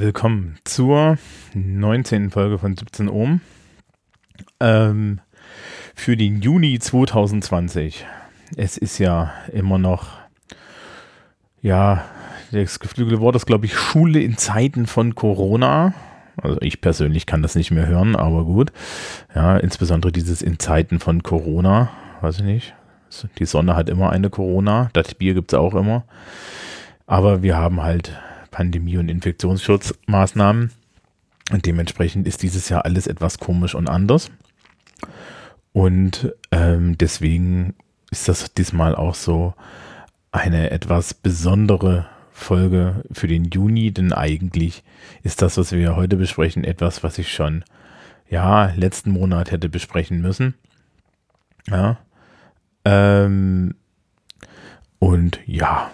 willkommen 0.00 0.56
zur 0.64 1.18
19. 1.52 2.30
Folge 2.30 2.56
von 2.56 2.74
17 2.74 3.10
Ohm 3.10 3.42
ähm, 4.58 5.20
für 5.94 6.16
den 6.16 6.40
Juni 6.40 6.78
2020. 6.78 8.06
Es 8.56 8.78
ist 8.78 8.96
ja 8.96 9.30
immer 9.52 9.76
noch, 9.76 10.16
ja, 11.60 12.02
das 12.50 12.80
geflügelte 12.80 13.20
Wort 13.20 13.36
ist, 13.36 13.44
glaube 13.44 13.66
ich, 13.66 13.74
Schule 13.74 14.22
in 14.22 14.38
Zeiten 14.38 14.86
von 14.86 15.14
Corona. 15.14 15.92
Also 16.40 16.56
ich 16.62 16.80
persönlich 16.80 17.26
kann 17.26 17.42
das 17.42 17.54
nicht 17.54 17.70
mehr 17.70 17.86
hören, 17.86 18.16
aber 18.16 18.46
gut. 18.46 18.72
Ja, 19.34 19.58
insbesondere 19.58 20.12
dieses 20.12 20.40
in 20.40 20.58
Zeiten 20.58 20.98
von 20.98 21.22
Corona, 21.22 21.90
weiß 22.22 22.38
ich 22.38 22.44
nicht. 22.44 22.74
Die 23.38 23.44
Sonne 23.44 23.76
hat 23.76 23.90
immer 23.90 24.08
eine 24.08 24.30
Corona, 24.30 24.88
das 24.94 25.14
Bier 25.14 25.34
gibt 25.34 25.52
es 25.52 25.58
auch 25.58 25.74
immer. 25.74 26.04
Aber 27.06 27.42
wir 27.42 27.58
haben 27.58 27.82
halt 27.82 28.18
Pandemie- 28.60 28.98
und 28.98 29.08
Infektionsschutzmaßnahmen. 29.08 30.70
Und 31.50 31.64
dementsprechend 31.64 32.28
ist 32.28 32.42
dieses 32.42 32.68
Jahr 32.68 32.84
alles 32.84 33.06
etwas 33.06 33.38
komisch 33.38 33.74
und 33.74 33.88
anders. 33.88 34.30
Und 35.72 36.34
ähm, 36.52 36.98
deswegen 36.98 37.72
ist 38.10 38.28
das 38.28 38.52
diesmal 38.52 38.94
auch 38.94 39.14
so 39.14 39.54
eine 40.30 40.72
etwas 40.72 41.14
besondere 41.14 42.06
Folge 42.32 43.02
für 43.10 43.28
den 43.28 43.46
Juni, 43.46 43.92
denn 43.92 44.12
eigentlich 44.12 44.84
ist 45.22 45.40
das, 45.40 45.56
was 45.56 45.72
wir 45.72 45.96
heute 45.96 46.18
besprechen, 46.18 46.62
etwas, 46.62 47.02
was 47.02 47.16
ich 47.16 47.32
schon 47.32 47.64
ja 48.28 48.74
letzten 48.76 49.10
Monat 49.10 49.52
hätte 49.52 49.70
besprechen 49.70 50.20
müssen. 50.20 50.52
Ja. 51.66 51.96
Ähm, 52.84 53.74
und 54.98 55.40
ja, 55.46 55.90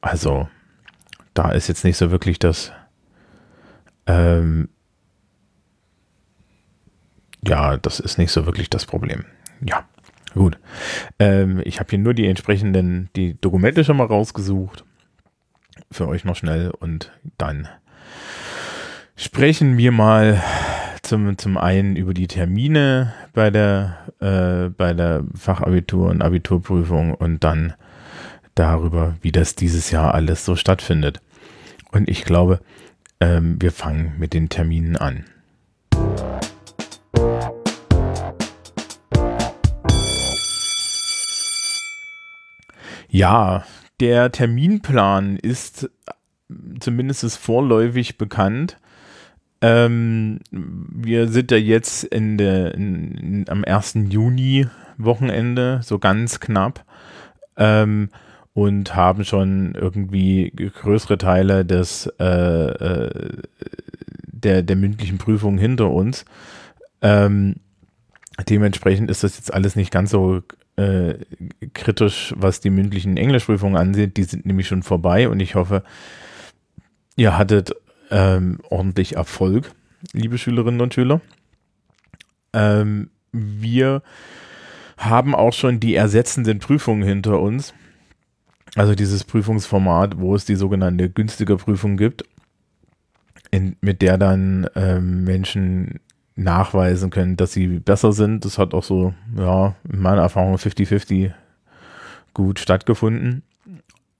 also 0.00 0.48
da 1.38 1.52
ist 1.52 1.68
jetzt 1.68 1.84
nicht 1.84 1.96
so 1.96 2.10
wirklich 2.10 2.40
das, 2.40 2.72
ähm, 4.08 4.68
ja, 7.46 7.76
das 7.76 8.00
ist 8.00 8.18
nicht 8.18 8.32
so 8.32 8.44
wirklich 8.44 8.68
das 8.68 8.86
Problem. 8.86 9.24
Ja, 9.60 9.84
gut. 10.34 10.58
Ähm, 11.20 11.62
ich 11.64 11.78
habe 11.78 11.90
hier 11.90 12.00
nur 12.00 12.12
die 12.12 12.26
entsprechenden, 12.26 13.08
die 13.14 13.40
Dokumente 13.40 13.84
schon 13.84 13.98
mal 13.98 14.08
rausgesucht. 14.08 14.84
Für 15.92 16.08
euch 16.08 16.24
noch 16.24 16.34
schnell 16.34 16.70
und 16.70 17.12
dann 17.38 17.68
sprechen 19.14 19.78
wir 19.78 19.92
mal 19.92 20.42
zum, 21.02 21.38
zum 21.38 21.56
einen 21.56 21.94
über 21.94 22.14
die 22.14 22.26
Termine 22.26 23.14
bei 23.32 23.50
der, 23.50 23.96
äh, 24.18 24.70
bei 24.70 24.92
der 24.92 25.22
Fachabitur 25.36 26.10
und 26.10 26.20
Abiturprüfung 26.20 27.14
und 27.14 27.44
dann 27.44 27.74
darüber, 28.56 29.14
wie 29.20 29.30
das 29.30 29.54
dieses 29.54 29.92
Jahr 29.92 30.14
alles 30.14 30.44
so 30.44 30.56
stattfindet. 30.56 31.20
Und 31.90 32.08
ich 32.08 32.24
glaube, 32.24 32.60
ähm, 33.20 33.56
wir 33.60 33.72
fangen 33.72 34.14
mit 34.18 34.34
den 34.34 34.48
Terminen 34.48 34.96
an. 34.96 35.24
Ja, 43.08 43.64
der 44.00 44.30
Terminplan 44.30 45.36
ist 45.36 45.90
zumindest 46.80 47.36
vorläufig 47.38 48.18
bekannt. 48.18 48.76
Ähm, 49.60 50.40
wir 50.50 51.28
sind 51.28 51.50
ja 51.50 51.56
jetzt 51.56 52.04
in 52.04 52.38
der, 52.38 52.74
in, 52.74 53.14
in, 53.14 53.48
am 53.48 53.64
1. 53.64 53.94
Juni 54.08 54.66
Wochenende, 54.98 55.80
so 55.82 55.98
ganz 55.98 56.38
knapp. 56.38 56.84
Ähm, 57.56 58.10
und 58.58 58.96
haben 58.96 59.24
schon 59.24 59.76
irgendwie 59.76 60.50
größere 60.50 61.16
Teile 61.16 61.64
des, 61.64 62.12
äh, 62.18 62.24
äh, 62.24 63.42
der, 64.26 64.64
der 64.64 64.74
mündlichen 64.74 65.18
Prüfung 65.18 65.58
hinter 65.58 65.92
uns. 65.92 66.24
Ähm, 67.00 67.54
dementsprechend 68.48 69.12
ist 69.12 69.22
das 69.22 69.36
jetzt 69.36 69.54
alles 69.54 69.76
nicht 69.76 69.92
ganz 69.92 70.10
so 70.10 70.42
äh, 70.74 71.14
kritisch, 71.72 72.34
was 72.36 72.58
die 72.58 72.70
mündlichen 72.70 73.16
Englischprüfungen 73.16 73.76
ansieht. 73.76 74.16
Die 74.16 74.24
sind 74.24 74.44
nämlich 74.44 74.66
schon 74.66 74.82
vorbei 74.82 75.28
und 75.28 75.38
ich 75.38 75.54
hoffe, 75.54 75.84
ihr 77.14 77.38
hattet 77.38 77.76
ähm, 78.10 78.58
ordentlich 78.70 79.14
Erfolg, 79.14 79.70
liebe 80.12 80.36
Schülerinnen 80.36 80.80
und 80.80 80.94
Schüler. 80.94 81.20
Ähm, 82.52 83.10
wir 83.30 84.02
haben 84.96 85.36
auch 85.36 85.52
schon 85.52 85.78
die 85.78 85.94
ersetzenden 85.94 86.58
Prüfungen 86.58 87.04
hinter 87.04 87.38
uns. 87.38 87.72
Also 88.74 88.94
dieses 88.94 89.24
Prüfungsformat, 89.24 90.18
wo 90.18 90.34
es 90.34 90.44
die 90.44 90.56
sogenannte 90.56 91.08
günstige 91.08 91.56
Prüfung 91.56 91.96
gibt, 91.96 92.24
in, 93.50 93.76
mit 93.80 94.02
der 94.02 94.18
dann 94.18 94.68
ähm, 94.74 95.24
Menschen 95.24 96.00
nachweisen 96.36 97.10
können, 97.10 97.36
dass 97.36 97.52
sie 97.52 97.66
besser 97.80 98.12
sind. 98.12 98.44
Das 98.44 98.58
hat 98.58 98.74
auch 98.74 98.84
so, 98.84 99.14
ja, 99.36 99.74
in 99.90 100.00
meiner 100.00 100.22
Erfahrung 100.22 100.56
50-50 100.56 101.32
gut 102.34 102.60
stattgefunden. 102.60 103.42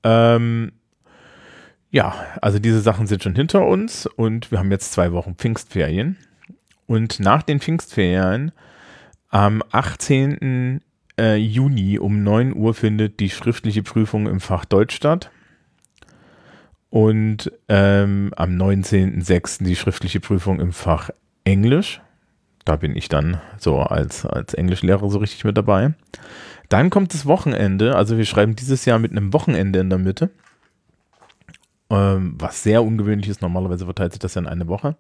Ähm, 0.03 0.73
ja, 1.91 2.15
also 2.43 2.59
diese 2.59 2.81
Sachen 2.81 3.07
sind 3.07 3.23
schon 3.23 3.35
hinter 3.35 3.67
uns 3.67 4.07
und 4.07 4.51
wir 4.51 4.59
haben 4.59 4.71
jetzt 4.71 4.93
zwei 4.93 5.13
Wochen 5.13 5.37
Pfingstferien. 5.37 6.17
Und 6.87 7.21
nach 7.21 7.43
den 7.43 7.61
Pfingstferien 7.61 8.53
am 9.29 9.63
18 9.71 10.81
äh, 11.19 11.37
Juni 11.37 11.99
um 11.99 12.23
9 12.23 12.55
Uhr 12.55 12.75
findet 12.75 13.21
die 13.21 13.31
schriftliche 13.31 13.83
Prüfung 13.83 14.27
im 14.27 14.41
Fach 14.41 14.65
Deutsch 14.65 14.95
statt. 14.95 15.31
Und 16.91 17.53
ähm, 17.69 18.33
am 18.37 18.51
19.06. 18.57 19.65
die 19.65 19.77
schriftliche 19.77 20.21
Prüfung 20.21 20.61
im 20.61 20.73
Fach 20.73 21.11
Englisch. 21.45 22.01
Da 22.65 22.77
bin 22.77 22.97
ich 22.97 23.09
dann 23.09 23.41
so 23.59 23.81
als, 23.81 24.25
als 24.25 24.55
Englischlehrer 24.55 25.09
so 25.11 25.19
richtig 25.19 25.45
mit 25.45 25.57
dabei. 25.57 25.95
Dann 26.69 26.91
kommt 26.91 27.15
das 27.15 27.27
Wochenende. 27.27 27.97
Also 27.97 28.17
wir 28.17 28.25
schreiben 28.25 28.57
dieses 28.57 28.85
Jahr 28.85 28.99
mit 28.99 29.11
einem 29.11 29.33
Wochenende 29.33 29.81
in 29.81 29.91
der 29.91 29.99
Mitte. 29.99 30.31
Ähm, 31.91 32.35
was 32.39 32.63
sehr 32.63 32.83
ungewöhnlich 32.83 33.29
ist. 33.29 33.43
Normalerweise 33.43 33.87
verteilt 33.87 34.13
sich 34.13 34.21
das 34.21 34.35
ja 34.35 34.43
in 34.43 34.49
eine 34.49 34.69
Woche. 34.69 34.97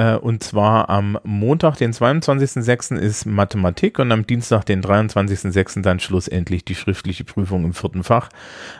Äh, 0.00 0.16
und 0.16 0.42
zwar 0.42 0.88
am 0.88 1.18
Montag, 1.24 1.76
den 1.76 1.92
22.06. 1.92 2.96
ist 2.96 3.26
Mathematik 3.26 3.98
und 3.98 4.10
am 4.12 4.26
Dienstag, 4.26 4.64
den 4.64 4.82
23.06. 4.82 5.82
dann 5.82 6.00
schlussendlich 6.00 6.64
die 6.64 6.74
schriftliche 6.74 7.24
Prüfung 7.24 7.66
im 7.66 7.74
vierten 7.74 8.02
Fach, 8.02 8.30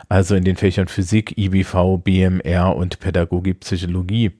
also 0.09 0.33
in 0.33 0.43
den 0.43 0.55
Fächern 0.55 0.87
Physik, 0.87 1.37
IBV, 1.37 1.99
BMR 2.03 2.75
und 2.75 2.99
Pädagogik, 2.99 3.59
Psychologie. 3.59 4.31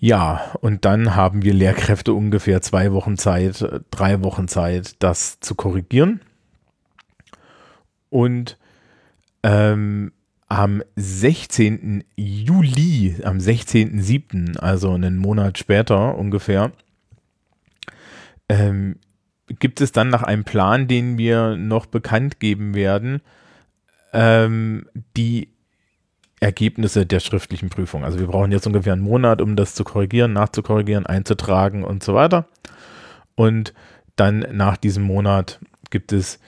Ja, 0.00 0.40
und 0.60 0.84
dann 0.84 1.14
haben 1.14 1.42
wir 1.42 1.54
Lehrkräfte 1.54 2.14
ungefähr 2.14 2.60
zwei 2.60 2.92
Wochen 2.92 3.16
Zeit, 3.16 3.64
drei 3.92 4.24
Wochen 4.24 4.48
Zeit, 4.48 4.96
das 4.98 5.38
zu 5.38 5.54
korrigieren. 5.54 6.20
Und 8.10 8.58
ähm, 9.44 10.10
am 10.48 10.82
16. 10.96 12.04
Juli, 12.16 13.16
am 13.22 13.38
16.07., 13.38 14.58
also 14.58 14.92
einen 14.92 15.18
Monat 15.18 15.58
später 15.58 16.16
ungefähr, 16.16 16.72
ähm, 18.48 18.96
gibt 19.58 19.80
es 19.80 19.92
dann 19.92 20.08
nach 20.08 20.22
einem 20.22 20.44
Plan, 20.44 20.88
den 20.88 21.18
wir 21.18 21.56
noch 21.56 21.86
bekannt 21.86 22.40
geben 22.40 22.74
werden, 22.74 23.20
ähm, 24.12 24.86
die 25.16 25.48
Ergebnisse 26.40 27.04
der 27.04 27.20
schriftlichen 27.20 27.68
Prüfung. 27.68 28.04
Also 28.04 28.18
wir 28.18 28.26
brauchen 28.28 28.52
jetzt 28.52 28.66
ungefähr 28.66 28.92
einen 28.92 29.02
Monat, 29.02 29.42
um 29.42 29.56
das 29.56 29.74
zu 29.74 29.84
korrigieren, 29.84 30.32
nachzukorrigieren, 30.32 31.04
einzutragen 31.04 31.84
und 31.84 32.02
so 32.02 32.14
weiter. 32.14 32.46
Und 33.34 33.74
dann 34.16 34.46
nach 34.52 34.76
diesem 34.76 35.02
Monat 35.02 35.60
gibt 35.90 36.12
es 36.12 36.38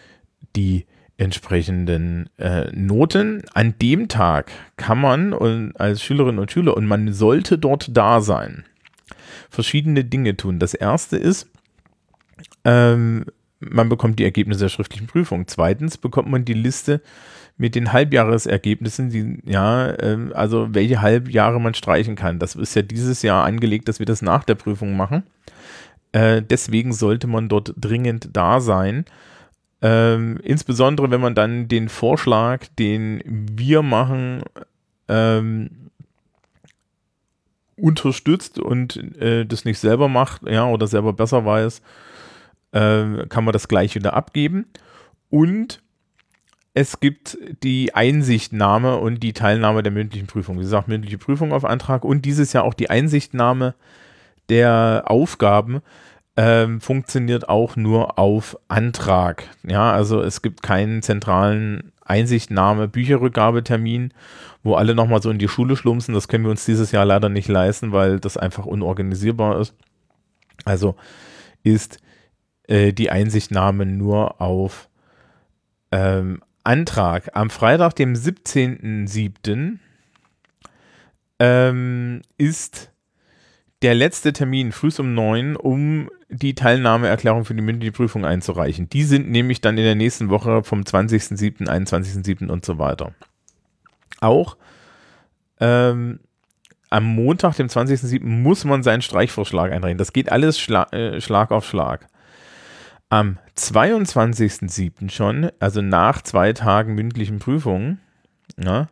die 0.57 0.87
entsprechenden 1.21 2.31
äh, 2.39 2.71
Noten. 2.73 3.43
An 3.53 3.75
dem 3.81 4.09
Tag 4.09 4.51
kann 4.77 5.01
man 5.01 5.33
und 5.33 5.79
als 5.79 6.03
Schülerin 6.03 6.39
und 6.39 6.51
Schüler 6.51 6.77
und 6.77 6.87
man 6.87 7.13
sollte 7.13 7.59
dort 7.59 7.97
da 7.97 8.21
sein, 8.21 8.65
verschiedene 9.51 10.05
Dinge 10.05 10.37
tun. 10.37 10.59
Das 10.59 10.73
erste 10.73 11.17
ist, 11.19 11.49
ähm, 12.65 13.27
man 13.61 13.91
bekommt 13.91 14.19
die 14.19 14.25
Ergebnisse 14.25 14.61
der 14.61 14.69
schriftlichen 14.71 15.07
Prüfung. 15.07 15.47
Zweitens 15.47 15.99
bekommt 15.99 16.31
man 16.31 16.47
die 16.47 16.55
Liste 16.55 17.03
mit 17.59 17.75
den 17.75 17.93
Halbjahresergebnissen, 17.93 19.11
die, 19.11 19.43
ja, 19.45 19.93
ähm, 20.01 20.33
also 20.35 20.69
welche 20.75 21.03
Halbjahre 21.03 21.61
man 21.61 21.75
streichen 21.75 22.17
kann. 22.17 22.39
Das 22.39 22.55
ist 22.55 22.75
ja 22.75 22.81
dieses 22.81 23.21
Jahr 23.21 23.45
angelegt, 23.45 23.89
dass 23.89 23.99
wir 23.99 24.07
das 24.07 24.23
nach 24.23 24.45
der 24.45 24.55
Prüfung 24.55 24.97
machen. 24.97 25.25
Äh, 26.13 26.41
deswegen 26.41 26.95
sollte 26.95 27.27
man 27.27 27.51
dort 27.51 27.75
dringend 27.77 28.31
da 28.33 28.61
sein. 28.63 29.05
Ähm, 29.83 30.39
insbesondere 30.43 31.11
wenn 31.11 31.21
man 31.21 31.35
dann 31.35 31.69
den 31.69 31.89
Vorschlag, 31.89 32.67
den 32.79 33.23
wir 33.25 33.83
machen, 33.83 34.43
ähm, 35.09 35.71
unterstützt 37.77 38.59
und 38.59 38.97
äh, 39.21 39.47
das 39.47 39.65
nicht 39.65 39.79
selber 39.79 40.09
macht, 40.09 40.43
ja, 40.43 40.67
oder 40.67 40.87
selber 40.87 41.13
besser 41.13 41.45
weiß, 41.45 41.81
äh, 42.73 43.27
kann 43.29 43.45
man 43.45 43.53
das 43.53 43.69
gleich 43.69 43.95
wieder 43.95 44.15
abgeben. 44.15 44.67
Und 45.31 45.83
es 46.75 47.01
gibt 47.01 47.39
die 47.63 47.95
Einsichtnahme 47.95 48.99
und 48.99 49.23
die 49.23 49.33
Teilnahme 49.33 49.83
der 49.83 49.93
mündlichen 49.93 50.27
Prüfung. 50.27 50.59
Wie 50.59 50.63
gesagt, 50.63 50.89
mündliche 50.89 51.19
Prüfung 51.19 51.53
auf 51.53 51.65
Antrag 51.65 52.05
und 52.05 52.25
dieses 52.25 52.53
Jahr 52.53 52.65
auch 52.65 52.75
die 52.75 52.91
Einsichtnahme 52.91 53.75
der 54.49 55.05
Aufgaben 55.07 55.81
ähm, 56.37 56.81
funktioniert 56.81 57.49
auch 57.49 57.77
nur 57.77 58.19
auf 58.19 58.57
Antrag. 58.69 59.45
Ja, 59.63 59.93
also 59.93 60.23
es 60.23 60.43
gibt 60.43 60.63
keinen 60.63 61.03
zentralen 61.03 61.93
Einsichtnahme, 62.03 62.89
Bücherrückgabetermin, 62.89 64.13
wo 64.63 64.75
alle 64.75 64.95
nochmal 64.95 65.23
so 65.23 65.31
in 65.31 65.39
die 65.39 65.49
Schule 65.49 65.77
schlumpsen. 65.77 66.15
Das 66.15 66.29
können 66.29 66.45
wir 66.45 66.51
uns 66.51 66.65
dieses 66.65 66.93
Jahr 66.93 67.05
leider 67.05 67.29
nicht 67.29 67.49
leisten, 67.49 67.93
weil 67.93 68.21
das 68.21 68.37
einfach 68.37 68.67
unorganisierbar 68.67 69.61
ist. 69.61 69.75
Also 70.65 70.97
ist 71.63 71.99
äh, 72.69 72.93
die 72.93 73.11
Einsichtnahme 73.11 73.87
nur 73.87 74.41
auf 74.41 74.89
ähm, 75.93 76.43
Antrag. 76.65 77.31
Am 77.35 77.51
Freitag, 77.51 77.97
dem 77.97 78.15
17.07. 78.15 79.79
Ähm, 81.39 82.21
ist 82.37 82.90
der 83.83 83.95
letzte 83.95 84.33
Termin 84.33 84.73
früh 84.73 84.91
um 84.99 85.15
neun, 85.15 85.57
um 85.57 86.11
die 86.29 86.55
Teilnahmeerklärung 86.55 87.45
für 87.45 87.55
die 87.55 87.63
mündliche 87.63 87.93
Prüfung 87.93 88.25
einzureichen. 88.25 88.89
Die 88.91 89.05
sind 89.05 89.31
nämlich 89.31 89.61
dann 89.61 89.79
in 89.79 89.85
der 89.85 89.95
nächsten 89.95 90.29
Woche 90.29 90.63
vom 90.63 90.83
20.07., 90.83 91.67
21.07. 91.67 92.49
und 92.49 92.65
so 92.65 92.79
weiter. 92.79 93.13
Auch 94.21 94.57
ähm, 95.61 96.21
am 96.91 97.05
Montag, 97.05 97.57
dem 97.57 97.69
20.07., 97.69 98.25
muss 98.25 98.65
man 98.65 98.83
seinen 98.83 99.03
Streichvorschlag 99.03 99.73
einreichen. 99.73 99.99
Das 99.99 100.13
geht 100.13 100.31
alles 100.31 100.59
Schla 100.59 100.85
äh, 100.93 101.21
Schlag 101.21 101.51
auf 101.51 101.65
Schlag. 101.65 102.07
Am 103.09 103.39
22.07. 103.57 105.11
schon, 105.11 105.51
also 105.59 105.83
nach 105.83 106.23
zwei 106.23 106.53
Tagen 106.53 106.95
mündlichen 106.95 107.39
Prüfungen, 107.39 108.01
ja, 108.63 108.89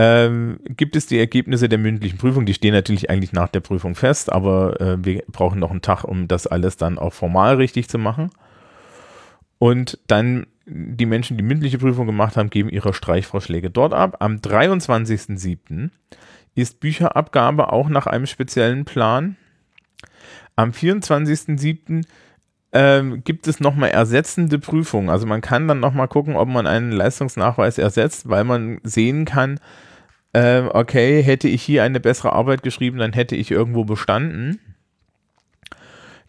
ähm, 0.00 0.60
gibt 0.68 0.94
es 0.94 1.06
die 1.06 1.18
Ergebnisse 1.18 1.68
der 1.68 1.78
mündlichen 1.78 2.18
Prüfung. 2.18 2.46
Die 2.46 2.54
stehen 2.54 2.72
natürlich 2.72 3.10
eigentlich 3.10 3.32
nach 3.32 3.48
der 3.48 3.58
Prüfung 3.58 3.96
fest, 3.96 4.30
aber 4.30 4.80
äh, 4.80 5.04
wir 5.04 5.24
brauchen 5.26 5.58
noch 5.58 5.72
einen 5.72 5.82
Tag, 5.82 6.04
um 6.04 6.28
das 6.28 6.46
alles 6.46 6.76
dann 6.76 6.98
auch 6.98 7.12
formal 7.12 7.56
richtig 7.56 7.88
zu 7.88 7.98
machen. 7.98 8.30
Und 9.58 9.98
dann 10.06 10.46
die 10.66 11.04
Menschen, 11.04 11.36
die 11.36 11.42
mündliche 11.42 11.78
Prüfung 11.78 12.06
gemacht 12.06 12.36
haben, 12.36 12.48
geben 12.48 12.68
ihre 12.68 12.94
Streichvorschläge 12.94 13.70
dort 13.70 13.92
ab. 13.92 14.18
Am 14.20 14.36
23.07. 14.36 15.90
ist 16.54 16.78
Bücherabgabe 16.78 17.72
auch 17.72 17.88
nach 17.88 18.06
einem 18.06 18.26
speziellen 18.26 18.84
Plan. 18.84 19.36
Am 20.54 20.70
24.07. 20.70 22.04
Ähm, 22.70 23.24
gibt 23.24 23.48
es 23.48 23.58
nochmal 23.58 23.90
ersetzende 23.90 24.60
Prüfungen. 24.60 25.08
Also 25.08 25.26
man 25.26 25.40
kann 25.40 25.66
dann 25.66 25.80
nochmal 25.80 26.06
gucken, 26.06 26.36
ob 26.36 26.48
man 26.48 26.68
einen 26.68 26.92
Leistungsnachweis 26.92 27.78
ersetzt, 27.78 28.28
weil 28.28 28.44
man 28.44 28.78
sehen 28.84 29.24
kann, 29.24 29.58
ähm, 30.34 30.70
okay, 30.72 31.22
hätte 31.22 31.48
ich 31.48 31.62
hier 31.62 31.82
eine 31.82 32.00
bessere 32.00 32.32
Arbeit 32.32 32.62
geschrieben, 32.62 32.98
dann 32.98 33.12
hätte 33.12 33.36
ich 33.36 33.50
irgendwo 33.50 33.84
bestanden. 33.84 34.60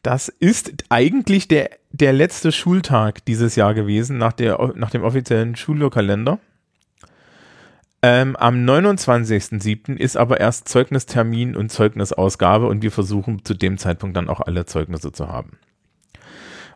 Das 0.04 0.30
ist 0.30 0.86
eigentlich 0.90 1.48
der, 1.50 1.72
der 1.92 2.14
letzte 2.14 2.52
Schultag 2.52 3.26
dieses 3.26 3.56
Jahr 3.56 3.74
gewesen, 3.74 4.18
nach, 4.18 4.34
der, 4.34 4.74
nach 4.76 4.92
dem 4.92 5.04
offiziellen 5.04 5.56
Schulkalender. 5.56 6.40
Ähm, 8.02 8.38
am 8.38 8.56
29.07. 8.66 9.98
ist 9.98 10.16
aber 10.16 10.40
erst 10.40 10.70
Zeugnistermin 10.70 11.58
und 11.58 11.70
Zeugnisausgabe 11.70 12.68
und 12.68 12.82
wir 12.82 12.92
versuchen 12.92 13.44
zu 13.44 13.54
dem 13.54 13.78
Zeitpunkt 13.78 14.16
dann 14.16 14.30
auch 14.30 14.40
alle 14.40 14.66
Zeugnisse 14.66 15.12
zu 15.12 15.28
haben. 15.28 15.58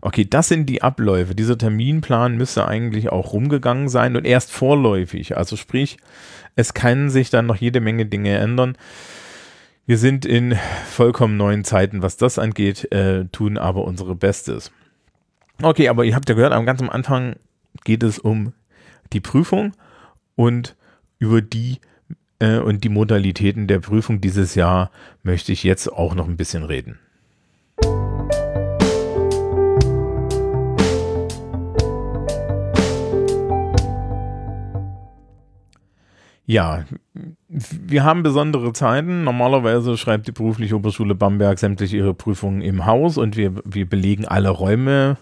Okay, 0.06 0.26
das 0.30 0.50
sind 0.50 0.66
die 0.66 0.82
Abläufe. 0.82 1.34
Dieser 1.34 1.58
Terminplan 1.58 2.36
müsste 2.36 2.68
eigentlich 2.68 3.10
auch 3.10 3.32
rumgegangen 3.32 3.88
sein 3.88 4.18
und 4.18 4.26
erst 4.26 4.52
vorläufig. 4.52 5.38
Also 5.38 5.56
sprich, 5.56 5.96
es 6.58 6.74
kann 6.74 7.10
sich 7.10 7.30
dann 7.30 7.46
noch 7.46 7.56
jede 7.56 7.80
Menge 7.80 8.06
Dinge 8.06 8.38
ändern. 8.38 8.78
Wir 9.86 9.98
sind 9.98 10.26
in 10.26 10.58
vollkommen 10.90 11.38
neuen 11.38 11.64
Zeiten, 11.64 12.02
was 12.02 12.18
das 12.18 12.38
angeht, 12.38 12.92
äh, 12.92 13.28
tun 13.32 13.58
aber 13.58 13.86
unsere 13.86 14.14
Bestes. 14.14 14.74
Okay, 15.62 15.88
aber 15.88 16.04
ihr 16.04 16.16
habt 16.16 16.28
ja 16.28 16.36
gehört, 16.36 16.52
am 16.52 16.66
ganz 16.66 16.82
am 16.82 16.90
Anfang 16.90 17.38
geht 17.86 18.04
es 18.04 18.20
um 18.20 18.52
die 19.14 19.22
Prüfung 19.22 19.72
und 20.36 20.76
über 21.18 21.42
die 21.42 21.80
äh, 22.40 22.58
und 22.58 22.84
die 22.84 22.90
Modalitäten 22.90 23.68
der 23.68 23.80
Prüfung 23.80 24.20
dieses 24.20 24.56
Jahr 24.56 24.92
möchte 25.24 25.54
ich 25.54 25.64
jetzt 25.64 25.88
auch 25.88 26.14
noch 26.14 26.28
ein 26.28 26.36
bisschen 26.36 26.64
reden. 26.64 27.00
Ja, 36.46 36.84
wir 37.48 38.04
haben 38.04 38.22
besondere 38.22 38.74
Zeiten. 38.74 39.24
Normalerweise 39.24 39.98
schreibt 39.98 40.28
die 40.28 40.34
berufliche 40.34 40.76
Oberschule 40.76 41.16
Bamberg 41.16 41.58
sämtlich 41.58 41.94
ihre 41.94 42.14
Prüfungen 42.14 42.62
im 42.62 42.86
Haus 42.86 43.18
und 43.18 43.38
wir, 43.38 43.54
wir 43.64 43.88
belegen 43.88 44.26
alle 44.26 44.50
Räume 44.50 45.18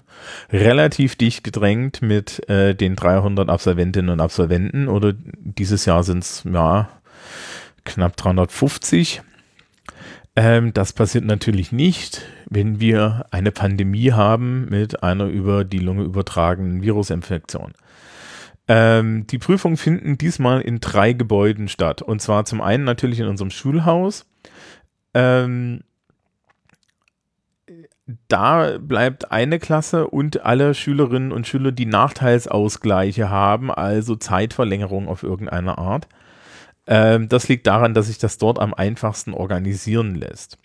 relativ 0.52 1.16
dicht 1.16 1.44
gedrängt 1.44 2.02
mit 2.02 2.50
äh, 2.50 2.74
den 2.74 2.96
300 2.96 3.50
Absolventinnen 3.50 4.10
und 4.10 4.20
Absolventen 4.20 4.88
oder 4.88 5.14
dieses 5.14 5.86
Jahr 5.86 6.04
sind 6.04 6.24
es 6.24 6.44
ja 6.52 6.90
knapp 7.86 8.18
350. 8.18 9.22
Ähm, 10.36 10.74
das 10.74 10.94
passiert 10.94 11.26
natürlich 11.26 11.72
nicht, 11.72 12.24
wenn 12.50 12.80
wir 12.80 13.28
eine 13.30 13.52
Pandemie 13.52 14.12
haben 14.12 14.68
mit 14.70 15.04
einer 15.04 15.26
über 15.26 15.66
die 15.66 15.80
Lunge 15.80 16.04
übertragenen 16.04 16.82
Virusinfektion. 16.82 17.74
Ähm, 18.68 19.28
die 19.28 19.38
Prüfungen 19.38 19.78
finden 19.78 20.18
diesmal 20.18 20.62
in 20.62 20.80
drei 20.80 21.14
Gebäuden 21.14 21.68
statt. 21.68 22.02
Und 22.02 22.22
zwar 22.22 22.46
zum 22.46 22.62
einen 22.62 22.84
natürlich 22.84 23.20
in 23.20 23.28
unserem 23.28 23.52
Schulhaus. 23.52 24.26
Ähm, 25.14 25.82
da 28.28 28.78
bleibt 28.80 29.32
eine 29.32 29.60
Klasse 29.60 30.08
und 30.08 30.44
alle 30.46 30.74
Schülerinnen 30.74 31.32
und 31.32 31.48
Schüler, 31.48 31.72
die 31.72 31.86
Nachteilsausgleiche 31.86 33.30
haben, 33.30 33.72
also 33.72 34.16
Zeitverlängerung 34.16 35.08
auf 35.08 35.24
irgendeine 35.24 35.78
Art. 35.78 36.08
Ähm, 36.88 37.30
das 37.30 37.48
liegt 37.48 37.68
daran, 37.68 37.94
dass 37.94 38.08
sich 38.08 38.18
das 38.18 38.38
dort 38.38 38.60
am 38.60 38.74
einfachsten 38.74 39.34
organisieren 39.34 40.16
lässt. 40.16 40.58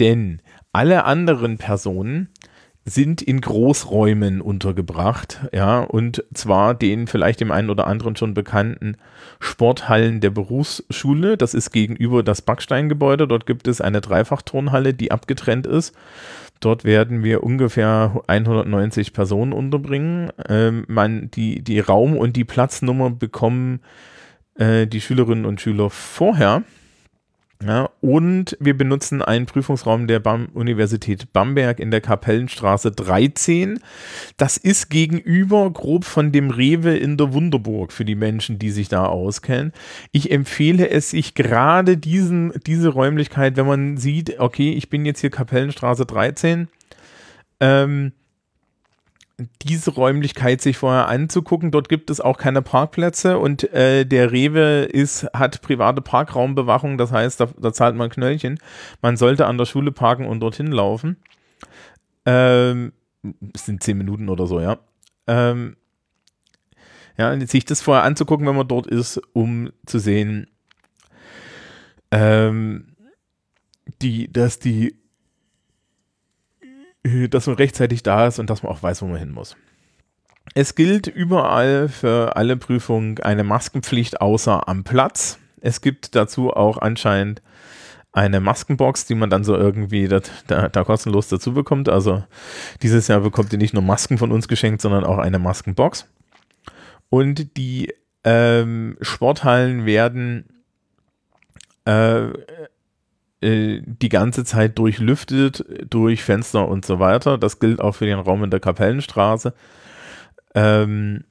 Denn 0.00 0.40
alle 0.72 1.04
anderen 1.04 1.58
Personen 1.58 2.28
sind 2.84 3.20
in 3.20 3.40
Großräumen 3.40 4.40
untergebracht, 4.40 5.40
ja, 5.52 5.80
und 5.80 6.24
zwar 6.32 6.74
den 6.74 7.06
vielleicht 7.06 7.40
dem 7.40 7.50
einen 7.50 7.70
oder 7.70 7.86
anderen 7.86 8.16
schon 8.16 8.34
bekannten 8.34 8.96
Sporthallen 9.40 10.20
der 10.20 10.30
Berufsschule. 10.30 11.36
Das 11.36 11.54
ist 11.54 11.70
gegenüber 11.70 12.22
das 12.22 12.42
Backsteingebäude. 12.42 13.28
Dort 13.28 13.46
gibt 13.46 13.68
es 13.68 13.80
eine 13.80 14.00
Dreifachturnhalle, 14.00 14.94
die 14.94 15.10
abgetrennt 15.10 15.66
ist. 15.66 15.94
Dort 16.60 16.84
werden 16.84 17.22
wir 17.22 17.44
ungefähr 17.44 18.22
190 18.26 19.12
Personen 19.12 19.52
unterbringen. 19.52 20.30
Ähm, 20.48 20.84
man, 20.88 21.30
die, 21.30 21.62
die 21.62 21.80
Raum- 21.80 22.16
und 22.16 22.36
die 22.36 22.44
Platznummer 22.44 23.10
bekommen 23.10 23.80
äh, 24.54 24.86
die 24.86 25.00
Schülerinnen 25.00 25.46
und 25.46 25.60
Schüler 25.60 25.90
vorher. 25.90 26.64
Ja, 27.60 27.90
und 28.00 28.56
wir 28.60 28.78
benutzen 28.78 29.20
einen 29.20 29.46
Prüfungsraum 29.46 30.06
der 30.06 30.20
Bam 30.20 30.46
Universität 30.54 31.32
Bamberg 31.32 31.80
in 31.80 31.90
der 31.90 32.00
Kapellenstraße 32.00 32.92
13. 32.92 33.80
Das 34.36 34.56
ist 34.56 34.90
gegenüber 34.90 35.68
grob 35.72 36.04
von 36.04 36.30
dem 36.30 36.50
Rewe 36.50 36.96
in 36.96 37.16
der 37.16 37.32
Wunderburg 37.32 37.90
für 37.90 38.04
die 38.04 38.14
Menschen, 38.14 38.60
die 38.60 38.70
sich 38.70 38.88
da 38.88 39.06
auskennen. 39.06 39.72
Ich 40.12 40.30
empfehle 40.30 40.88
es 40.88 41.10
sich 41.10 41.34
gerade 41.34 41.96
diesen, 41.96 42.52
diese 42.64 42.90
Räumlichkeit, 42.90 43.56
wenn 43.56 43.66
man 43.66 43.96
sieht, 43.96 44.38
okay, 44.38 44.72
ich 44.74 44.88
bin 44.88 45.04
jetzt 45.04 45.20
hier 45.20 45.30
Kapellenstraße 45.30 46.06
13, 46.06 46.68
ähm, 47.58 48.12
diese 49.62 49.92
Räumlichkeit 49.92 50.60
sich 50.60 50.78
vorher 50.78 51.08
anzugucken. 51.08 51.70
Dort 51.70 51.88
gibt 51.88 52.10
es 52.10 52.20
auch 52.20 52.38
keine 52.38 52.62
Parkplätze 52.62 53.38
und 53.38 53.72
äh, 53.72 54.04
der 54.04 54.32
Rewe 54.32 54.84
ist, 54.84 55.24
hat 55.32 55.62
private 55.62 56.02
Parkraumbewachung, 56.02 56.98
das 56.98 57.12
heißt, 57.12 57.40
da, 57.40 57.48
da, 57.58 57.72
zahlt 57.72 57.94
man 57.94 58.10
Knöllchen. 58.10 58.58
Man 59.00 59.16
sollte 59.16 59.46
an 59.46 59.58
der 59.58 59.66
Schule 59.66 59.92
parken 59.92 60.26
und 60.26 60.40
dorthin 60.40 60.72
laufen. 60.72 61.16
Ähm, 62.26 62.92
es 63.54 63.66
sind 63.66 63.82
zehn 63.82 63.96
Minuten 63.96 64.28
oder 64.28 64.46
so, 64.46 64.60
ja. 64.60 64.78
Ähm, 65.28 65.76
ja, 67.16 67.38
sich 67.46 67.64
das 67.64 67.80
vorher 67.80 68.04
anzugucken, 68.04 68.46
wenn 68.46 68.56
man 68.56 68.68
dort 68.68 68.86
ist, 68.86 69.20
um 69.32 69.70
zu 69.86 69.98
sehen, 69.98 70.48
ähm, 72.10 72.96
die, 74.02 74.32
dass 74.32 74.58
die 74.58 74.96
dass 77.30 77.46
man 77.46 77.56
rechtzeitig 77.56 78.02
da 78.02 78.26
ist 78.26 78.38
und 78.38 78.50
dass 78.50 78.62
man 78.62 78.72
auch 78.72 78.82
weiß, 78.82 79.02
wo 79.02 79.06
man 79.06 79.18
hin 79.18 79.32
muss. 79.32 79.56
Es 80.54 80.74
gilt 80.74 81.06
überall 81.06 81.88
für 81.88 82.36
alle 82.36 82.56
Prüfungen 82.56 83.18
eine 83.20 83.44
Maskenpflicht 83.44 84.20
außer 84.20 84.68
am 84.68 84.82
Platz. 84.82 85.38
Es 85.60 85.80
gibt 85.80 86.14
dazu 86.14 86.50
auch 86.52 86.78
anscheinend 86.78 87.42
eine 88.12 88.40
Maskenbox, 88.40 89.06
die 89.06 89.14
man 89.14 89.30
dann 89.30 89.44
so 89.44 89.54
irgendwie 89.54 90.08
da, 90.08 90.20
da, 90.46 90.68
da, 90.68 90.84
kostenlos 90.84 91.28
dazu 91.28 91.52
bekommt. 91.52 91.88
Also 91.88 92.24
dieses 92.82 93.06
Jahr 93.08 93.20
bekommt 93.20 93.52
ihr 93.52 93.58
nicht 93.58 93.74
nur 93.74 93.82
Masken 93.82 94.18
von 94.18 94.32
uns 94.32 94.48
geschenkt, 94.48 94.80
sondern 94.80 95.04
auch 95.04 95.18
eine 95.18 95.38
Maskenbox. 95.38 96.08
Und 97.10 97.56
die 97.56 97.94
ähm, 98.24 98.96
Sporthallen 99.00 99.86
werden 99.86 100.62
äh, 101.84 102.28
äh, 103.40 103.80
die 103.84 104.08
ganze 104.08 104.44
Zeit 104.44 104.78
durchlüftet, 104.78 105.64
durch 105.88 106.22
Fenster 106.22 106.68
und 106.68 106.84
so 106.84 106.98
weiter. 106.98 107.38
Das 107.38 107.60
gilt 107.60 107.80
auch 107.80 107.94
für 107.94 108.06
den 108.06 108.18
Raum 108.18 108.44
in 108.44 108.50
der 108.50 108.60
Kapellenstraße. 108.60 109.54
Ähm, 110.54 111.24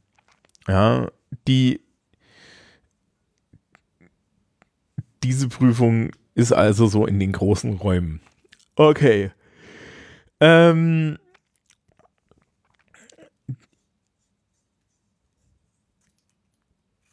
ja, 0.68 1.08
die 1.48 1.82
diese 5.24 5.50
Prüfung 5.50 6.12
ist 6.36 6.54
also 6.54 6.88
so 6.88 7.06
in 7.06 7.20
den 7.20 7.34
großen 7.34 7.74
Räumen. 7.74 8.22
Okay. 8.76 9.32
Ähm, 10.40 11.18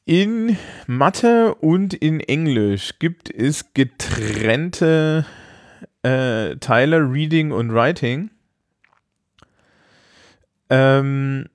In 0.07 0.59
Mathe 0.87 1.55
und 1.55 1.95
in 1.95 2.21
Englisch 2.21 2.99
gibt 2.99 3.31
es 3.31 3.73
getrennte 3.73 5.25
äh, 6.03 6.57
Teile, 6.57 7.11
Reading 7.11 7.53
und 7.53 7.73
Writing. 7.73 8.31
Ähm, 10.69 11.47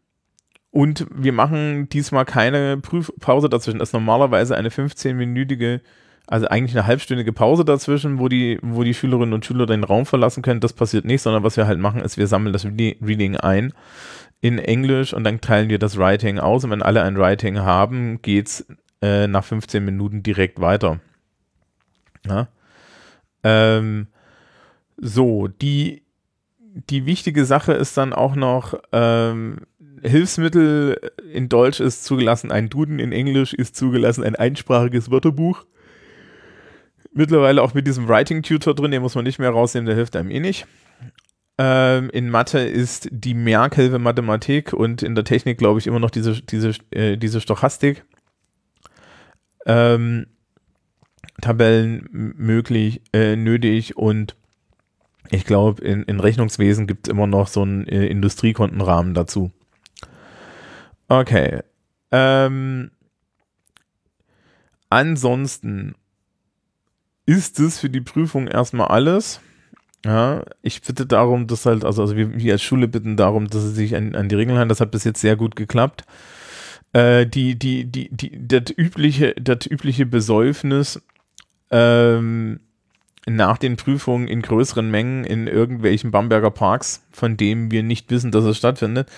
und 0.72 1.06
wir 1.14 1.32
machen 1.32 1.90
diesmal 1.90 2.26
keine 2.26 2.78
Prüfpause 2.78 3.50
dazwischen. 3.50 3.80
Das 3.80 3.90
ist 3.90 3.94
normalerweise 3.94 4.58
eine 4.58 4.70
15-minütige, 4.70 5.82
also 6.26 6.48
eigentlich 6.48 6.76
eine 6.76 6.88
halbstündige 6.88 7.34
Pause 7.34 7.66
dazwischen, 7.66 8.18
wo 8.18 8.30
die, 8.30 8.58
wo 8.64 8.84
die 8.84 8.96
Schülerinnen 8.96 9.34
und 9.34 9.46
Schüler 9.46 9.68
den 9.68 9.84
Raum 9.84 10.08
verlassen 10.08 10.42
können. 10.42 10.60
Das 10.60 10.74
passiert 10.74 11.06
nicht, 11.06 11.22
sondern 11.22 11.44
was 11.44 11.56
wir 11.56 11.68
halt 11.68 11.80
machen, 11.80 12.02
ist, 12.02 12.18
wir 12.18 12.26
sammeln 12.26 12.54
das 12.54 12.66
Reading 12.66 13.38
ein 13.38 13.74
in 14.42 14.58
Englisch 14.58 15.14
und 15.14 15.24
dann 15.24 15.42
teilen 15.42 15.70
wir 15.70 15.80
das 15.80 15.98
Writing 15.98 16.40
aus. 16.40 16.64
Und 16.64 16.72
wenn 16.72 16.82
alle 16.82 17.04
ein 17.04 17.18
Writing 17.18 17.60
haben, 17.60 18.22
geht's 18.22 18.66
äh, 19.02 19.28
nach 19.28 19.44
15 19.44 19.84
Minuten 19.84 20.24
direkt 20.24 20.62
weiter. 20.62 21.00
Ja? 22.26 22.48
Ähm, 23.44 24.08
so, 24.98 25.48
die, 25.48 26.04
die 26.90 27.06
wichtige 27.06 27.46
Sache 27.46 27.74
ist 27.74 27.98
dann 27.98 28.14
auch 28.14 28.36
noch, 28.36 28.76
ähm, 28.92 29.62
Hilfsmittel 30.02 31.12
in 31.34 31.50
Deutsch 31.50 31.82
ist 31.82 32.06
zugelassen, 32.06 32.52
ein 32.52 32.70
Duden 32.70 33.00
in 33.00 33.12
Englisch 33.12 33.54
ist 33.54 33.76
zugelassen, 33.76 34.24
ein 34.24 34.36
einsprachiges 34.36 35.12
Wörterbuch. 35.12 35.66
Mittlerweile 37.12 37.62
auch 37.62 37.74
mit 37.74 37.88
diesem 37.88 38.08
Writing 38.08 38.44
Tutor 38.44 38.76
drin, 38.76 38.92
den 38.92 39.02
muss 39.02 39.16
man 39.16 39.26
nicht 39.26 39.40
mehr 39.40 39.50
rausnehmen, 39.50 39.88
der 39.88 39.96
hilft 39.96 40.16
einem 40.16 40.32
eh 40.32 40.40
nicht. 40.40 40.68
Ähm, 41.62 42.10
in 42.12 42.30
Mathe 42.30 42.60
ist 42.60 43.10
die 43.12 43.34
Merkel 43.34 44.00
Mathematik 44.00 44.72
und 44.72 45.04
in 45.04 45.14
der 45.14 45.26
Technik, 45.26 45.58
glaube 45.58 45.78
ich, 45.78 45.88
immer 45.88 46.00
noch 46.00 46.10
diese, 46.10 46.42
diese, 46.42 46.74
äh, 46.92 47.18
diese 47.18 47.42
Stochastik. 47.42 48.06
Ähm, 49.66 50.28
Tabellen 51.42 52.08
möglich, 52.38 53.02
äh, 53.12 53.36
nötig 53.36 53.98
und 53.98 54.38
ich 55.32 55.44
glaube, 55.44 55.84
in, 55.84 56.04
in 56.04 56.22
Rechnungswesen 56.22 56.88
gibt 56.88 57.08
es 57.08 57.12
immer 57.12 57.28
noch 57.28 57.48
so 57.48 57.62
einen 57.62 57.86
äh, 57.88 58.06
Industriekontenrahmen 58.06 59.14
dazu. 59.14 59.52
Okay. 61.10 61.60
Ähm, 62.12 62.92
ansonsten 64.90 65.96
ist 67.26 67.60
es 67.60 67.80
für 67.80 67.90
die 67.90 68.02
Prüfung 68.02 68.48
erstmal 68.48 68.88
alles. 68.88 69.42
Ja, 70.06 70.44
ich 70.62 70.82
bitte 70.82 71.06
darum, 71.06 71.48
dass 71.48 71.66
halt, 71.66 71.84
also, 71.84 72.02
also 72.02 72.16
wir, 72.16 72.38
wir 72.38 72.54
als 72.54 72.64
Schule 72.64 72.88
bitten 72.88 73.18
darum, 73.18 73.48
dass 73.48 73.64
sie 73.64 73.74
sich 73.74 73.96
an, 73.96 74.16
an 74.16 74.30
die 74.30 74.36
Regeln 74.36 74.58
halten. 74.58 74.70
Das 74.70 74.82
hat 74.82 74.92
bis 74.92 75.04
jetzt 75.04 75.20
sehr 75.20 75.36
gut 75.36 75.56
geklappt. 75.56 76.06
Äh, 76.94 77.28
die, 77.28 77.60
die, 77.60 77.86
die, 77.86 78.10
die, 78.10 78.48
das 78.48 78.72
übliche, 78.76 79.36
das 79.40 79.68
übliche 79.70 80.06
Besäufnis 80.06 81.02
ähm, 81.70 82.62
nach 83.28 83.58
den 83.58 83.76
Prüfungen 83.76 84.28
in 84.28 84.42
größeren 84.42 84.90
Mengen 84.90 85.26
in 85.26 85.48
irgendwelchen 85.48 86.12
Bamberger 86.12 86.50
Parks, 86.50 87.06
von 87.12 87.38
dem 87.38 87.70
wir 87.70 87.84
nicht 87.84 88.10
wissen, 88.10 88.32
dass 88.32 88.46
es 88.46 88.58
stattfindet, 88.58 89.10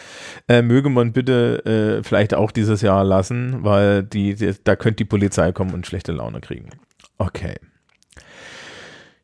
äh, 0.47 0.61
möge 0.61 0.89
man 0.89 1.13
bitte 1.13 2.00
äh, 2.00 2.03
vielleicht 2.03 2.33
auch 2.33 2.51
dieses 2.51 2.81
Jahr 2.81 3.03
lassen, 3.03 3.63
weil 3.63 4.03
die, 4.03 4.35
die, 4.35 4.53
da 4.63 4.75
könnte 4.75 4.97
die 4.97 5.05
Polizei 5.05 5.51
kommen 5.51 5.73
und 5.73 5.85
schlechte 5.85 6.11
Laune 6.11 6.41
kriegen. 6.41 6.69
Okay. 7.19 7.55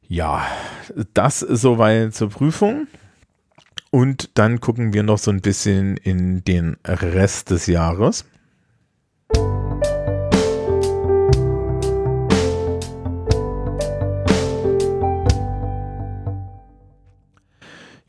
Ja, 0.10 0.48
das 1.14 1.42
soweit 1.42 2.16
zur 2.16 2.30
Prüfung. 2.30 2.88
Und 3.92 4.38
dann 4.38 4.62
gucken 4.62 4.94
wir 4.94 5.04
noch 5.04 5.18
so 5.18 5.32
ein 5.32 5.42
bisschen 5.42 5.98
in 5.98 6.46
den 6.46 6.78
Rest 6.86 7.50
des 7.50 7.68
Jahres. 7.68 8.26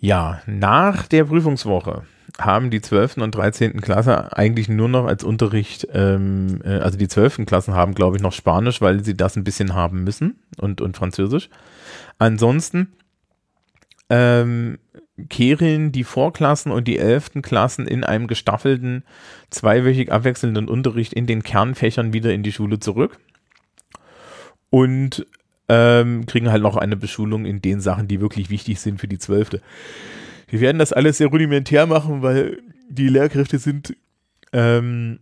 Ja, 0.01 0.41
nach 0.47 1.09
der 1.09 1.25
Prüfungswoche 1.25 2.05
haben 2.39 2.71
die 2.71 2.81
12. 2.81 3.17
und 3.17 3.35
13. 3.35 3.81
Klasse 3.81 4.37
eigentlich 4.37 4.69
nur 4.69 4.89
noch 4.89 5.07
als 5.07 5.25
Unterricht, 5.25 5.89
ähm, 5.93 6.61
äh, 6.65 6.79
also 6.79 6.97
die 6.97 7.09
12. 7.09 7.47
Klassen 7.47 7.75
haben, 7.75 7.95
glaube 7.95 8.17
ich, 8.17 8.23
noch 8.23 8.33
Spanisch, 8.33 8.81
weil 8.81 9.03
sie 9.05 9.17
das 9.17 9.35
ein 9.35 9.43
bisschen 9.43 9.75
haben 9.75 10.05
müssen 10.05 10.39
und, 10.59 10.81
und 10.81 10.97
Französisch. 10.97 11.49
Ansonsten 12.19 12.93
ähm, 14.11 14.79
kehren 15.29 15.93
die 15.93 16.05
Vorklassen 16.05 16.71
und 16.71 16.87
die 16.87 16.99
11. 16.99 17.43
Klassen 17.43 17.87
in 17.87 18.05
einem 18.05 18.27
gestaffelten, 18.27 19.05
zweiwöchig 19.51 20.13
abwechselnden 20.13 20.69
Unterricht 20.69 21.13
in 21.13 21.27
den 21.27 21.43
Kernfächern 21.43 22.13
wieder 22.13 22.33
in 22.33 22.43
die 22.43 22.53
Schule 22.53 22.79
zurück 22.79 23.19
und 24.71 25.27
ähm, 25.69 26.27
kriegen 26.27 26.51
halt 26.51 26.63
noch 26.63 26.77
eine 26.77 26.97
Beschulung 26.97 27.45
in 27.45 27.61
den 27.61 27.81
Sachen, 27.81 28.09
die 28.09 28.21
wirklich 28.21 28.49
wichtig 28.49 28.81
sind 28.81 29.01
für 29.01 29.09
die 29.09 29.19
12. 29.19 29.61
Wir 30.49 30.61
werden 30.61 30.79
das 30.79 30.93
alles 30.93 31.19
sehr 31.19 31.29
rudimentär 31.29 31.87
machen, 31.87 32.23
weil 32.23 32.63
die 32.89 33.09
Lehrkräfte 33.09 33.59
sind 33.59 33.95
ähm, 34.53 35.19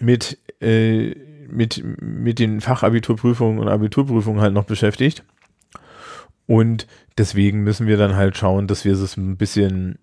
mit, 0.00 0.38
äh, 0.60 1.14
mit, 1.48 1.82
mit 2.00 2.38
den 2.38 2.60
Fachabiturprüfungen 2.60 3.58
und 3.58 3.68
Abiturprüfungen 3.68 4.42
halt 4.42 4.52
noch 4.52 4.64
beschäftigt. 4.64 5.24
Und 6.46 6.86
deswegen 7.16 7.62
müssen 7.62 7.86
wir 7.86 7.96
dann 7.96 8.16
halt 8.16 8.36
schauen, 8.36 8.66
dass 8.66 8.84
wir 8.84 8.92
es 8.92 9.16
ein 9.16 9.36
bisschen, 9.36 9.98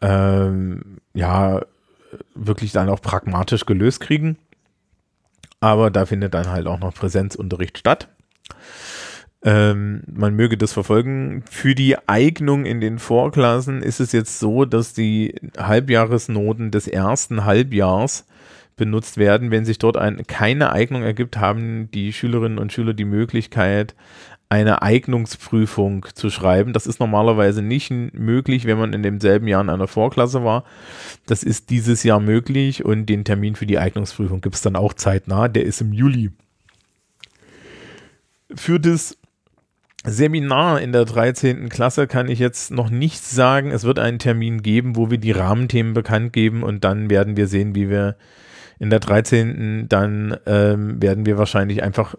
ähm, 0.00 0.98
ja, 1.14 1.62
wirklich 2.34 2.72
dann 2.72 2.88
auch 2.88 3.00
pragmatisch 3.00 3.64
gelöst 3.64 4.00
kriegen. 4.00 4.36
Aber 5.60 5.90
da 5.90 6.06
findet 6.06 6.34
dann 6.34 6.48
halt 6.48 6.66
auch 6.66 6.80
noch 6.80 6.92
Präsenzunterricht 6.92 7.78
statt. 7.78 8.08
Ähm, 9.44 10.02
man 10.12 10.34
möge 10.34 10.56
das 10.56 10.72
verfolgen. 10.72 11.44
Für 11.50 11.74
die 11.74 11.96
Eignung 12.08 12.64
in 12.64 12.80
den 12.80 12.98
Vorklassen 12.98 13.82
ist 13.82 14.00
es 14.00 14.12
jetzt 14.12 14.38
so, 14.38 14.64
dass 14.64 14.92
die 14.92 15.34
Halbjahresnoten 15.56 16.70
des 16.70 16.86
ersten 16.86 17.44
Halbjahrs 17.44 18.26
benutzt 18.76 19.16
werden. 19.16 19.50
Wenn 19.50 19.64
sich 19.64 19.78
dort 19.78 19.96
ein, 19.96 20.26
keine 20.26 20.72
Eignung 20.72 21.02
ergibt, 21.02 21.38
haben 21.38 21.90
die 21.90 22.12
Schülerinnen 22.12 22.58
und 22.58 22.72
Schüler 22.72 22.94
die 22.94 23.04
Möglichkeit, 23.04 23.94
eine 24.52 24.82
Eignungsprüfung 24.82 26.04
zu 26.12 26.28
schreiben. 26.28 26.74
Das 26.74 26.86
ist 26.86 27.00
normalerweise 27.00 27.62
nicht 27.62 27.90
möglich, 27.90 28.66
wenn 28.66 28.76
man 28.76 28.92
in 28.92 29.02
demselben 29.02 29.48
Jahr 29.48 29.62
in 29.62 29.70
einer 29.70 29.88
Vorklasse 29.88 30.44
war. 30.44 30.64
Das 31.24 31.42
ist 31.42 31.70
dieses 31.70 32.02
Jahr 32.02 32.20
möglich 32.20 32.84
und 32.84 33.06
den 33.06 33.24
Termin 33.24 33.56
für 33.56 33.64
die 33.64 33.78
Eignungsprüfung 33.78 34.42
gibt 34.42 34.56
es 34.56 34.60
dann 34.60 34.76
auch 34.76 34.92
zeitnah. 34.92 35.48
Der 35.48 35.64
ist 35.64 35.80
im 35.80 35.94
Juli. 35.94 36.32
Für 38.54 38.78
das 38.78 39.16
Seminar 40.04 40.82
in 40.82 40.92
der 40.92 41.06
13. 41.06 41.70
Klasse 41.70 42.06
kann 42.06 42.28
ich 42.28 42.38
jetzt 42.38 42.72
noch 42.72 42.90
nichts 42.90 43.30
sagen. 43.30 43.70
Es 43.70 43.84
wird 43.84 43.98
einen 43.98 44.18
Termin 44.18 44.62
geben, 44.62 44.96
wo 44.96 45.10
wir 45.10 45.16
die 45.16 45.32
Rahmenthemen 45.32 45.94
bekannt 45.94 46.34
geben 46.34 46.62
und 46.62 46.84
dann 46.84 47.08
werden 47.08 47.38
wir 47.38 47.46
sehen, 47.46 47.74
wie 47.74 47.88
wir 47.88 48.16
in 48.78 48.90
der 48.90 49.00
13. 49.00 49.88
dann 49.88 50.36
ähm, 50.44 51.00
werden 51.00 51.24
wir 51.24 51.38
wahrscheinlich 51.38 51.82
einfach 51.82 52.16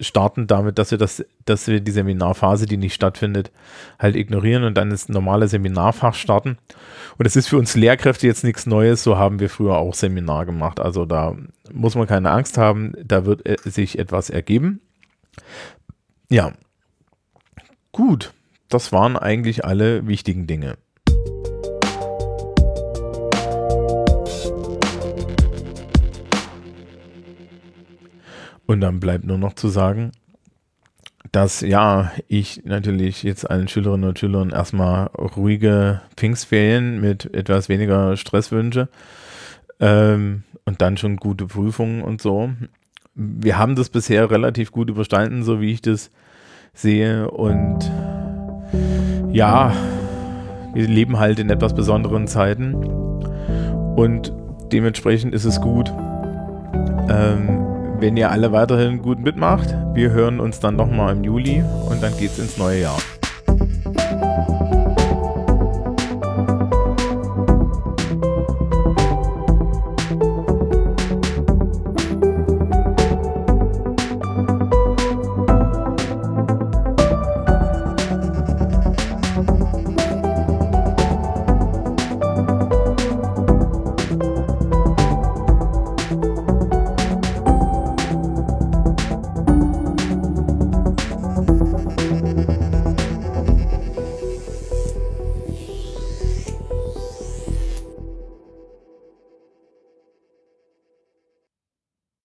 starten 0.00 0.46
damit, 0.46 0.78
dass 0.78 0.90
wir 0.90 0.98
das, 0.98 1.24
dass 1.44 1.66
wir 1.66 1.80
die 1.80 1.90
Seminarphase, 1.90 2.66
die 2.66 2.76
nicht 2.76 2.94
stattfindet, 2.94 3.50
halt 3.98 4.16
ignorieren 4.16 4.64
und 4.64 4.74
dann 4.74 4.90
das 4.90 5.08
normale 5.08 5.48
Seminarfach 5.48 6.14
starten. 6.14 6.58
Und 7.18 7.26
es 7.26 7.36
ist 7.36 7.48
für 7.48 7.56
uns 7.56 7.74
Lehrkräfte 7.76 8.26
jetzt 8.26 8.44
nichts 8.44 8.66
Neues, 8.66 9.02
so 9.02 9.16
haben 9.16 9.40
wir 9.40 9.48
früher 9.48 9.78
auch 9.78 9.94
Seminar 9.94 10.46
gemacht. 10.46 10.80
Also 10.80 11.06
da 11.06 11.34
muss 11.72 11.94
man 11.94 12.06
keine 12.06 12.30
Angst 12.30 12.58
haben, 12.58 12.92
da 13.02 13.24
wird 13.24 13.46
äh, 13.46 13.56
sich 13.64 13.98
etwas 13.98 14.30
ergeben. 14.30 14.80
Ja, 16.28 16.52
Gut, 17.96 18.34
das 18.68 18.92
waren 18.92 19.16
eigentlich 19.16 19.64
alle 19.64 20.06
wichtigen 20.06 20.46
Dinge. 20.46 20.76
Und 28.66 28.80
dann 28.80 29.00
bleibt 29.00 29.24
nur 29.24 29.38
noch 29.38 29.54
zu 29.54 29.68
sagen, 29.68 30.12
dass 31.32 31.60
ja, 31.60 32.12
ich 32.28 32.62
natürlich 32.64 33.22
jetzt 33.22 33.48
allen 33.48 33.68
Schülerinnen 33.68 34.08
und 34.08 34.18
Schülern 34.18 34.50
erstmal 34.50 35.06
ruhige 35.06 36.02
Pfingstferien 36.16 37.00
mit 37.00 37.32
etwas 37.34 37.68
weniger 37.68 38.16
Stress 38.16 38.52
wünsche. 38.52 38.88
Ähm, 39.80 40.44
und 40.64 40.82
dann 40.82 40.96
schon 40.96 41.16
gute 41.16 41.46
Prüfungen 41.46 42.02
und 42.02 42.20
so. 42.20 42.50
Wir 43.14 43.56
haben 43.58 43.76
das 43.76 43.88
bisher 43.88 44.30
relativ 44.30 44.72
gut 44.72 44.90
überstanden, 44.90 45.42
so 45.42 45.60
wie 45.60 45.72
ich 45.72 45.80
das 45.80 46.10
sehe. 46.74 47.30
Und 47.30 47.90
ja, 49.30 49.72
wir 50.74 50.88
leben 50.88 51.18
halt 51.18 51.38
in 51.38 51.50
etwas 51.50 51.74
besonderen 51.74 52.26
Zeiten. 52.26 52.74
Und 52.74 54.32
dementsprechend 54.72 55.34
ist 55.34 55.44
es 55.44 55.60
gut, 55.60 55.92
ähm, 57.08 57.65
wenn 58.00 58.16
ihr 58.16 58.30
alle 58.30 58.52
weiterhin 58.52 59.02
gut 59.02 59.18
mitmacht. 59.18 59.74
Wir 59.94 60.10
hören 60.10 60.40
uns 60.40 60.60
dann 60.60 60.76
nochmal 60.76 61.16
im 61.16 61.24
Juli 61.24 61.62
und 61.88 62.02
dann 62.02 62.16
geht 62.16 62.32
es 62.32 62.38
ins 62.38 62.58
neue 62.58 62.82
Jahr. 62.82 62.98